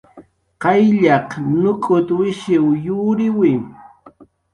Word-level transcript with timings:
Qayllaq 0.61 1.29
nuk'utwishiw 1.61 2.65
yuriwi 2.85 3.51